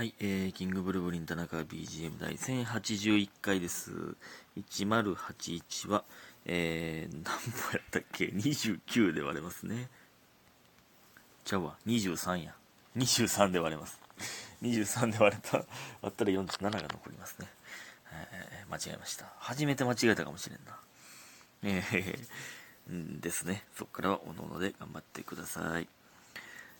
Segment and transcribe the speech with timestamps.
[0.00, 3.90] はい、えー、キングブルブリン田中 BGM 第1081回です。
[4.56, 6.04] 1081は、
[6.46, 9.90] えー、何本やったっけ ?29 で割れますね。
[11.44, 12.54] ちゃうわ、23や。
[12.96, 14.00] 23で割れます。
[14.62, 15.66] 23で割れた、割
[16.08, 17.46] ったら47が残りますね。
[18.10, 19.26] えー、間違えました。
[19.36, 20.78] 初めて間違えたかもしれんな。
[21.62, 23.66] えー、んですね。
[23.76, 25.86] そこからはおのおので頑張ってください。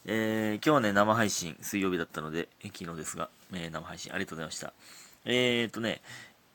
[0.07, 4.73] えー、今日はね、生配信、水曜日だったので、昨日ですが、えー生配信ありがとうございました。
[5.27, 6.01] えーとね、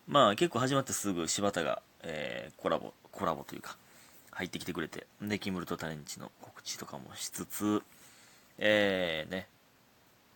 [0.08, 3.78] まあ結構始まってすぐ柴田が、えーコラボ、コラボというか、
[4.32, 7.84] 入ってきてくれて、で、キムルとタレンチの告知とかもしつつ、
[8.58, 9.48] えーね、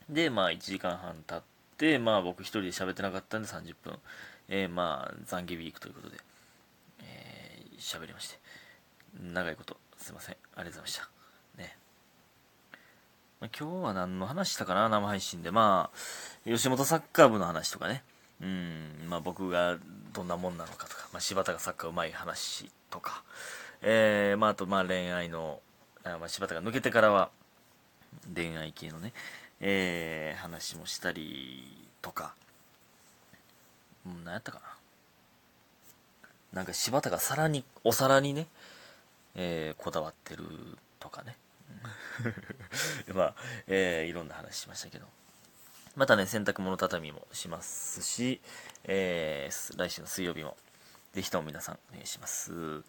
[0.08, 1.42] で、まあ1時間半経っ
[1.78, 3.98] て、まあ僕一人で喋ってなかったんで30分、
[4.50, 6.18] えーまあ懺悔ウィークということで、
[7.02, 8.38] えー喋りまして、
[9.20, 11.10] 長いこと、すいません、ありがとうございました。
[11.58, 11.78] ね。
[13.40, 15.52] まあ、今日は何の話したかな生配信で。
[15.52, 18.04] まあ、吉本サッカー部の話とかね。
[18.42, 19.78] うん、まあ僕が
[20.14, 23.24] どんなもんなのかとか、まあ柴田がサッカーうまい話とか、
[23.82, 25.60] えー、まああとまあ恋愛の、
[26.04, 27.30] あまあ柴田が抜けてからは
[28.34, 29.14] 恋愛系のね、
[29.60, 32.34] えー、話もしたりとか、
[34.06, 34.66] うん、何やったかな。
[36.54, 38.48] なんか柴田が皿に、お皿にね、
[39.36, 40.44] えー、こだわってる
[41.00, 41.36] とかね。
[43.14, 43.36] まあ、
[43.68, 45.08] えーいろんな話しましたけど。
[45.96, 48.42] またね、洗濯物畳みもしますし、
[48.86, 50.58] えー来週の水曜日も、
[51.14, 52.84] ぜひとも皆さんお願いします。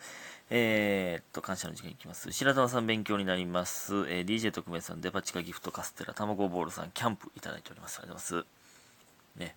[0.50, 2.30] えーっと、感謝の時間いきます。
[2.32, 3.94] 白玉さん勉強になります。
[4.08, 7.98] えー DJ 特命さん、デパ地下ギフトカステラ、卵ボールさん、キャンプいただいております。
[7.98, 9.38] ありがとうございます。
[9.38, 9.56] ね。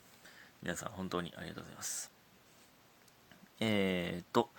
[0.62, 2.12] 皆さん本当にありがとうございます。
[3.60, 4.50] えーと、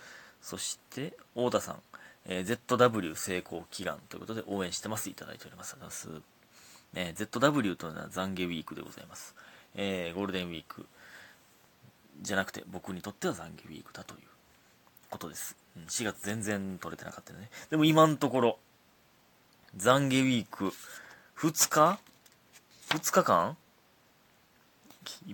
[0.40, 1.82] そして、大田さん、
[2.26, 5.10] えー ZW 成功祈願ということで応援してます。
[5.10, 5.74] いただいております。
[5.74, 6.34] ありがとうございます。
[6.94, 9.34] ね、ZW というのは懺悔ウィークでございます。
[9.74, 10.86] えーゴールデンウィーク
[12.22, 14.20] じゃなくて僕にとっては懺悔ウィークだという
[15.10, 15.56] ことです。
[15.76, 17.50] うん4月全然取れてなかったね。
[17.70, 18.58] でも今のところ、
[19.76, 20.72] 懺悔ウィーク
[21.36, 21.98] 2日
[22.90, 23.56] ?2 日間？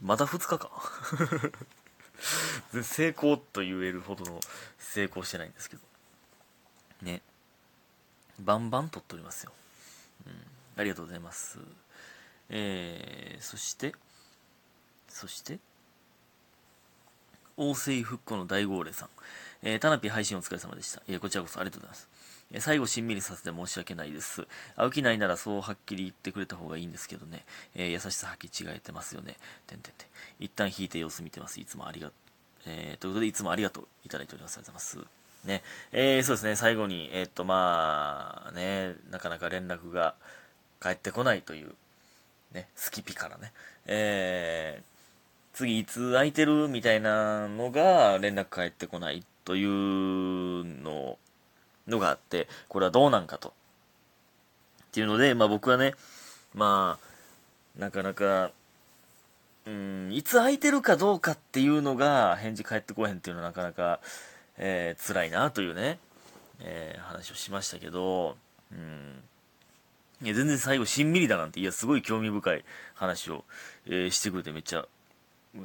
[0.03, 0.70] まだ2日か
[2.82, 4.41] 成功と言えるほどの
[4.78, 5.89] 成功してないんですけど。
[7.03, 7.22] ね。
[8.38, 9.53] バンバン撮っておりますよ。
[10.27, 10.33] うん。
[10.77, 11.59] ありがとうございます。
[12.49, 13.94] えー、そして、
[15.09, 15.59] そして、
[17.56, 19.09] 大勢復興の大号令さん。
[19.62, 21.03] えー、タナピ配信お疲れ様でした。
[21.09, 22.09] えーこちらこそありがとうございます。
[22.53, 24.47] え最後しんみりさせて申し訳ないです。
[24.77, 27.44] 青木ないならそうはっきり言ってくれた方がいいんですけどね。
[27.75, 29.37] えー優しさ履き違えてますよね。
[29.67, 30.09] てんてんてん。
[30.41, 31.61] 一旦引いて様子見てます。
[31.61, 32.11] いつもありが、
[32.65, 34.56] えーということで、いつもありがとういただいております。
[34.56, 35.19] ありがとうございます。
[35.44, 35.62] ね。
[35.92, 40.14] えーそうですね、最後に、えーっと、まあ、ね、なかなか連絡が
[40.78, 41.74] 返ってこないという、
[42.52, 43.52] ね、スキピからね。
[43.86, 44.90] えー
[45.52, 51.18] 次いつ空いてるみたいなのが連絡返ってこないというの
[51.88, 53.48] のがあって、これはどうなんかと。
[53.48, 53.52] っ
[54.92, 55.94] ていうので、まあ僕はね、
[56.54, 58.52] まあ、なかなか、
[59.66, 64.00] うん、いつ空いてるかどうかっていうのが返事返ってこへんっていうのはなかなか、
[64.62, 65.98] えー辛いなというね、
[66.60, 68.37] えー話をしましたけど、
[68.71, 69.22] うん、
[70.22, 73.44] いや全然最後しんみりだなんて、いやすごい興味深い話を、
[73.87, 74.87] えーしてくれてめっちゃ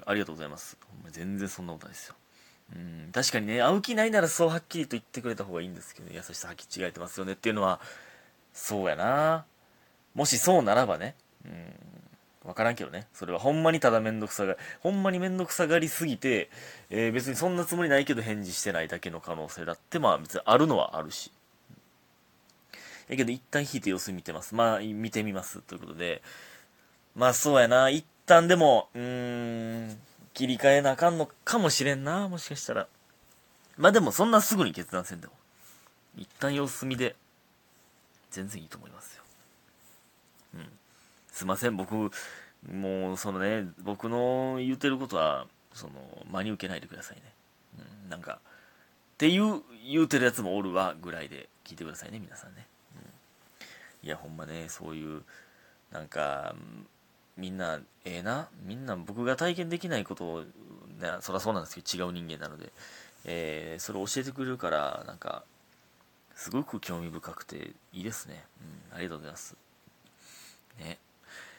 [0.05, 0.77] ありがとうございます。
[1.11, 2.15] 全然そんなことないですよ。
[2.75, 7.79] うん、確かにね、会う気ないならそうはっきりと言ってくれた方がいいんですけど、優しさ履き違えてますよねっていうのは、
[8.53, 9.45] そうやな。
[10.15, 11.13] もしそうならばね、
[11.45, 11.73] うん、
[12.45, 16.49] わからんけどね、それはほんまにただめんどくさが、ほんまにめんどくさがりすぎて、
[16.89, 21.31] えー別にそんなつもりないけど返事してないだけの可能性だって、まあ別にあるのはあるし。
[23.07, 24.55] やけど一旦引いて様子見てます。
[24.55, 26.21] まあ見てみますということで、
[27.15, 29.97] まあそうやな、一旦でも、うーん、
[30.33, 32.87] 切り替えなあかんのかもしれんな、もしかしたら。
[33.77, 35.33] まあでもそんなすぐに決断せんでも。
[36.17, 37.15] 一旦様子見で、
[38.31, 39.23] 全然いいと思いますよ。
[40.55, 40.69] うん。
[41.35, 42.11] すいません、僕、
[42.65, 45.93] もう、そのね、僕の言ってることは、その、
[46.31, 47.23] 真に受けないでくださいね。
[48.03, 52.65] うん、なんか、っていう、言うてるやつもおるわ、ぐらいで聞いてくださいね、皆さんね。
[52.95, 54.07] うん。
[54.07, 55.23] いや、ほんまね、そういう、
[55.91, 56.55] なんか、
[57.35, 60.47] みんな、ええな、みんな僕が体験できないことを、ね、
[61.19, 62.71] そりゃそうなんですけど、違う人間なので、
[63.25, 65.43] えーそれを教えてくれるから、なんか、
[66.33, 68.45] すごく興味深くていいですね。
[68.91, 69.57] うん、ありがとうございます。
[70.79, 70.97] ね。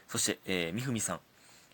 [0.09, 1.21] そして、えー、みふみさん。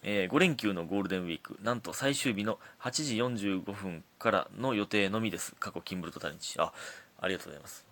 [0.05, 5.55] え5連休のゴールデンウィーク、なんと最終日の8時45分からの予定のみです。
[5.61, 6.57] 過去、キンブルとタレンチ。
[6.59, 6.73] あ、
[7.21, 7.87] ありがとうございます。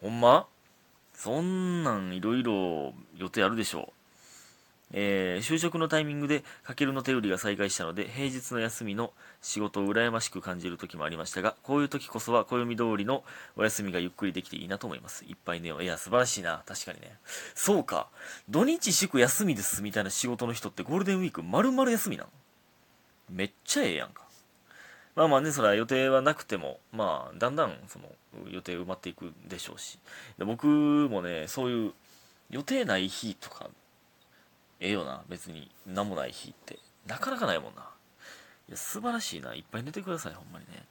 [0.00, 0.46] ほんま？
[1.12, 3.92] そんなんいろいろ予定あるでしょ
[4.92, 13.22] えー就職のタイミングでかけるの手売りが再開したので平日の休みの仕事を羨ましく感じる時もありましたがこういう時こそは暦通りの
[13.56, 15.24] お休みがゆっくりできていいなと思います。
[15.24, 15.84] いっぱい寝よう。
[15.84, 16.62] いや素晴らしいな。
[16.66, 17.16] 確かにね。
[17.54, 18.08] そうか。
[18.48, 22.30] 土日祝休みですみたいな仕事の人ってゴールデンウィーク丸々休みなの？
[23.30, 24.24] めっちゃええやんか。
[25.14, 28.06] まあまあねそれは予定はなくてもまあだんだんその
[28.50, 29.98] 予定埋まっていくでしょうし。
[30.38, 31.92] で僕もねそういう
[32.50, 33.70] 予定ない日とか
[34.80, 36.78] ええよな別に何もない日って。
[37.06, 37.82] なかなかないもんな。
[38.68, 39.54] いや素晴らしいな。
[39.54, 40.84] いっぱい寝てくださいほんまにね、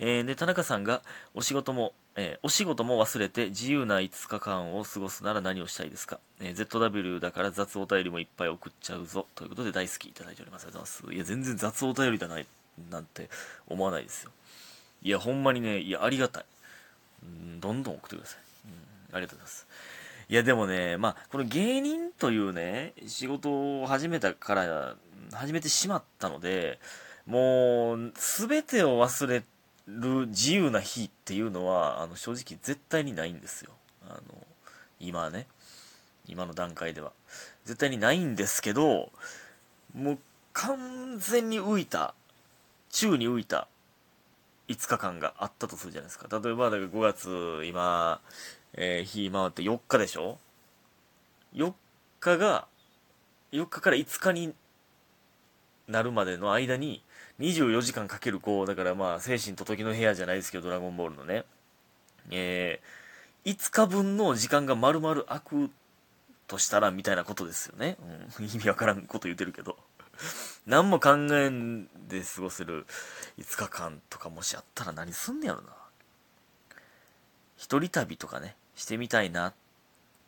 [0.00, 0.06] うん。
[0.06, 1.02] えーで田中さんが
[1.34, 9.26] お仕事も、えーお仕事も忘れて自由な5日間を過ごすなら何をしたいですか、えー ZW だから雑お便りもいっぱい送っちゃうぞ。
[9.34, 10.64] ということで大好きいただいております。
[10.64, 11.14] ありがとうございます。
[11.14, 12.46] いや全然雑お便りだない
[12.90, 13.28] なんて
[13.66, 14.30] 思わないですよ。
[15.02, 16.44] いやほんまにねいやありがたい、
[17.22, 19.66] うん、どんどん送ってください、うん、ありがとうございます。
[20.30, 24.96] いやでもね、まあ、この芸人というね、仕事を始めたから、
[25.32, 26.78] 始めてしまったので、
[27.26, 29.42] もう、すべてを忘れ
[29.86, 33.72] る自由な日っていうのは、あの、正直絶対にないんですよ。
[34.06, 34.20] あの、
[35.00, 35.46] 今ね、
[36.26, 37.12] 今の段階では。
[37.64, 39.10] 絶対にないんですけど、
[39.94, 40.18] もう
[40.52, 42.14] 完全に浮いた、
[42.90, 43.66] 宙に浮いた
[44.68, 46.28] 5日間があったとするじゃないですか。
[46.40, 48.20] 例えば、だから5月、今、
[48.74, 50.38] えー日回って4日でしょ
[51.54, 51.72] ?4
[52.20, 52.66] 日が、
[53.52, 54.54] 4日から5日に
[55.88, 57.02] なるまでの間に、
[57.40, 61.44] 24時間かける5、だからまあ、精神と時の部屋じゃないですけど、ドラゴンボールのね。
[62.30, 65.70] えー、5日分の時間が丸々空く
[66.46, 67.96] としたら、みたいなことですよね。
[68.38, 69.78] うん、 意味わからんこと言ってるけど。
[70.68, 72.84] 何も考えんで過ごせる
[73.38, 75.68] 5日間とかもしあったら何すんねやろな。
[77.56, 79.54] 一人旅とかね、してみたいなっ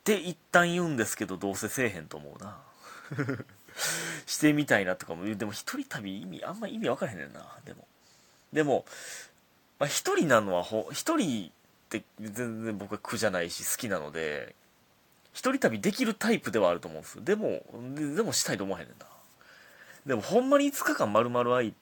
[0.02, 2.58] て一旦言うんですけど、どうせせえへんと思うな。
[4.24, 5.36] してみたいなとかも言う。
[5.36, 7.58] でも一人旅意味、あんま意味分からへんねんな。
[7.66, 7.86] でも。
[8.50, 8.86] でも、
[9.78, 11.50] まあ、一人なのはほ、一人っ
[11.90, 14.54] て全然僕は苦じゃないし好きなので、
[15.34, 17.22] 一人旅できるタイプではあると思うんです。
[17.22, 17.62] でも、
[17.94, 19.09] ででもしたいと思わへんねんな。
[20.06, 21.74] でもほんまに5日間丸々空い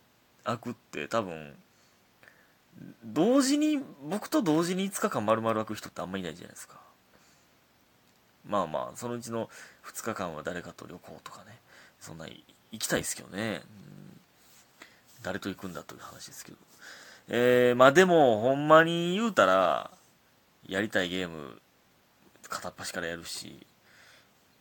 [0.44, 1.54] 空くって多分、
[3.04, 6.76] 同時に、僕と同時に5日間丸々空く人ってあんまりいないじゃないですか。
[8.46, 9.50] まあまあ、そのうちの
[9.92, 11.58] 2日間は誰かと旅行とかね、
[12.00, 12.44] そんな行
[12.78, 13.62] きたいですけどね。
[15.22, 16.58] 誰と行くんだという話ですけど。
[17.28, 19.90] えー、まあでも、ほんまに言うたら、
[20.66, 21.60] やりたいゲーム、
[22.48, 23.66] 片っ端からやるし、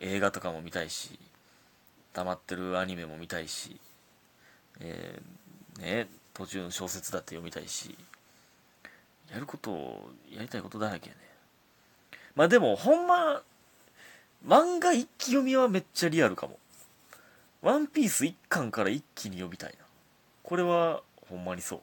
[0.01, 1.17] 映画とかも見たいし、
[2.17, 3.79] 溜まってるアニメも見たいし、
[4.79, 7.95] えーね、途中の小説だって読みたいし、
[9.31, 11.21] やることを、やりたいことだらけやね。
[12.33, 13.43] まあでも、ほんま、
[14.47, 16.57] 漫画一気読みはめっちゃリアルかも。
[17.61, 19.85] ワンピース一巻から一気に読みたいな。
[20.41, 21.81] これは、ほんまにそう。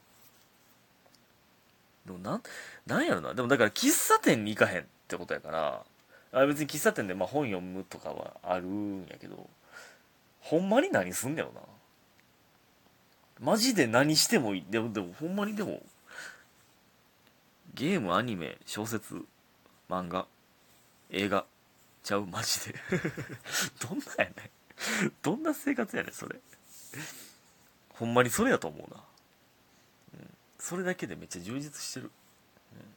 [2.07, 2.43] でもなん、
[2.89, 3.35] なんやろな。
[3.35, 5.85] でもだから喫茶店に行かへんってことやから、
[6.33, 9.49] あ別に喫茶店でまあ本読むとかはあるんやけど、
[10.44, 11.61] ほんまに何すんねやろな。
[13.41, 14.64] マジで何してもいい。
[14.69, 15.82] でも、でも、ほんまにでも、
[17.73, 19.25] ゲーム、アニメ、小説、
[19.88, 20.26] 漫画、
[21.11, 21.46] 映画、
[22.02, 22.26] ちゃう？
[22.26, 22.79] マジで。
[23.81, 24.31] どんなやね
[25.08, 25.12] ん。
[25.23, 26.39] どんな生活やねん、それ。
[27.94, 29.03] ほんまにそれやと思うな。
[30.15, 30.36] うん。
[30.58, 32.10] それだけでめっちゃ充実してる。
[32.74, 32.94] うん。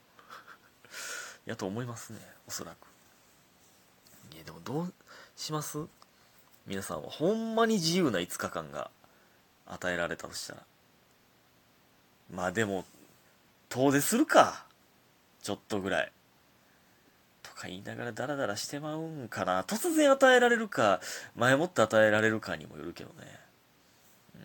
[1.46, 2.88] やと思いますね、おそらく。
[4.36, 4.94] いや、でもどう
[5.38, 5.88] します？
[6.68, 8.92] 皆さんはほんまに自由な5日間が
[9.66, 10.62] 与えられたとしたら。
[12.34, 12.84] まあでも、
[13.70, 14.66] 遠出するか。
[15.42, 16.12] ちょっとぐらい。
[17.42, 19.64] とか言いながらダラダラしてまうんかな。
[19.64, 21.00] 突然与えられるか、
[21.36, 23.40] 前もって与えられるかにもよるけどね。
[24.36, 24.42] うん。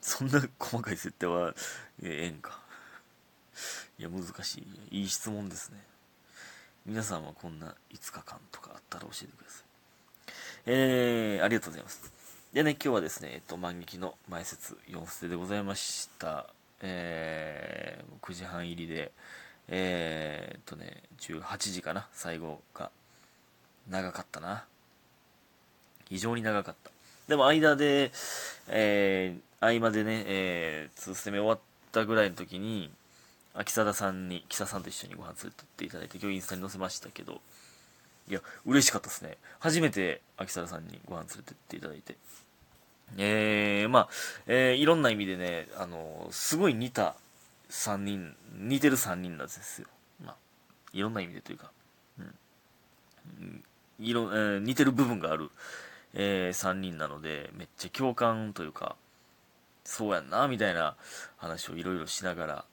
[0.00, 1.54] そんな細かい設定は、
[2.02, 2.58] えええんか。
[3.98, 5.00] いや、難しい。
[5.00, 5.78] いい質問ですね。
[6.86, 9.71] 皆さんはこんな5日間とかあったら教えてください。
[10.64, 12.12] えー、ありがとうございます。
[12.52, 16.46] でね、今日はですね、えっと、万劇の前説4捨てでございました。
[16.80, 19.10] えー、9時半入りで、
[19.68, 22.90] えー、っとね、18時かな、最後が。
[23.90, 24.64] 長かったな。
[26.08, 26.90] 非常に長かった。
[27.26, 28.12] でも間で、
[28.68, 31.58] えー、合間でね、えー、2捨て目終わっ
[31.90, 32.90] たぐらいの時に、
[33.54, 37.40] 秋貞さんに、木佐さんと一緒にご飯連れてっていただいて、今日インスタに載せましたけど、
[38.28, 39.38] いや、嬉しかったですね。
[39.58, 42.16] 初めて秋貞さんにご飯連れてっていただいて。
[43.18, 44.08] えー、まあ、
[44.46, 47.14] えー、いろんな意味でね、あのすごい似た
[47.70, 49.88] 3人、似てる3人なんですよ。
[50.24, 50.36] まあ、
[50.92, 51.70] いろんな意味でというか、
[52.18, 52.34] うん。
[53.40, 53.64] うん
[53.98, 55.50] いろ、えー、似てる部分がある、
[56.14, 58.96] えー、3人なので、めっちゃ共感というか、
[59.84, 60.96] そうやんな、みたいな
[61.36, 62.64] 話をいろいろしながら、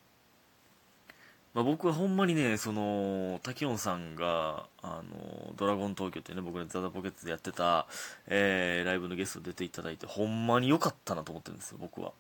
[1.60, 7.86] まあ、僕はほんまにね、その、滝音さんが、あの、ドラゴン東京ってね、僕ね、ザザポケッツでやってた、
[8.28, 12.14] えー、ライブのゲスト出ていただいて、ほんまに良かったなと思ってるんですよ、僕は。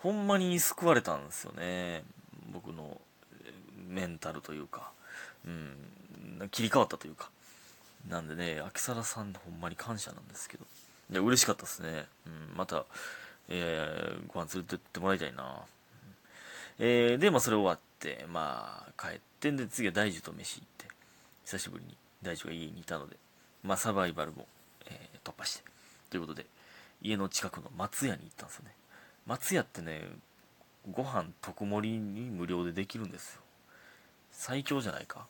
[0.00, 2.04] ほんまに救われたんですよね。
[2.52, 3.00] 僕の
[3.88, 4.90] メンタルというか、
[5.46, 7.30] うん、切り替わったというか。
[8.10, 10.66] なんでね、秋皿さんほんまに感謝なんですけど。
[11.10, 12.04] いや、嬉しかったですね。
[12.26, 12.84] うん、また、
[13.48, 15.62] えー、ご飯連れてってもらいたいな。
[16.84, 20.86] えー、で、まあ、それ終わって、まあ、帰って、で、次は大樹と飯行って、
[21.44, 23.14] 久しぶりに大樹が家にいたので、
[23.62, 24.48] まあ、サバイバルも、
[24.86, 25.62] えー、突破して、
[26.10, 26.44] ということで、
[27.00, 28.72] 家の近くの松屋に行ったんですよね。
[29.28, 30.08] 松屋ってね、
[30.90, 33.42] ご飯特盛りに無料でできるんですよ。
[34.32, 35.28] 最強じゃないか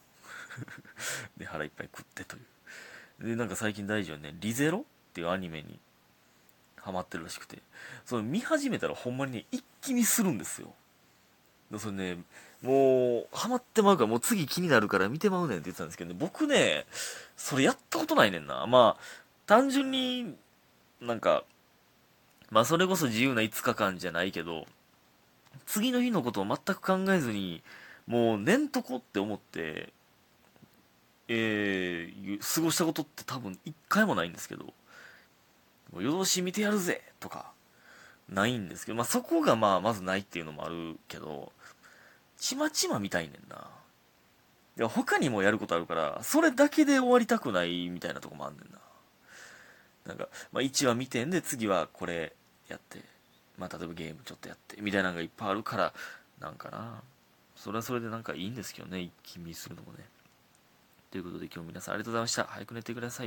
[1.36, 2.40] で、腹いっぱい食ってとい
[3.24, 3.26] う。
[3.26, 5.78] で、なんか最近大事はね、リゼロっていうアニメに
[6.76, 7.58] ハマってるらしくて、
[8.06, 10.74] それ見始めたらほんまにね、一気見するんですよ。
[11.78, 12.18] それね、
[12.62, 16.86] もう、ハマってまうから、もう次気になるから見てまうねんって言ってたんですけどね、僕ね、
[17.36, 18.66] それやったことないねんな。
[18.66, 19.02] まあ、
[19.46, 20.34] 単純に、
[21.00, 21.44] なんか、
[22.50, 24.66] まあそれこそ自由な5日間じゃないけど、
[25.66, 27.62] 次の日のことを全く考えずに、
[28.06, 29.92] もう寝んとこって思って、
[31.28, 34.66] えー、過ごしたことって多分一回もないんですけど、
[35.94, 37.52] 夜通し見てやるぜとか、
[38.32, 41.52] ないんですけど、まあそこがまあまずないっていうのもあるけど、
[42.38, 43.68] ちまちま見たいねんな。
[44.76, 48.78] で他にもやることあるから、それだけで終わりたくないみたいなとこもあんねんな。
[50.06, 52.32] なんか、まあ1話見てんで次はこれ
[52.68, 53.00] やって、
[53.58, 55.92] まあ、例えばゲームちょっとやって、みたいなのがいっぱいあるから、
[56.40, 57.02] なんかな。
[57.54, 59.98] それはそれでなんかいいんですけどね、一気見するのもね。
[61.12, 62.44] ということで今日皆さんありがとうございました。
[62.44, 63.20] 早く寝てください。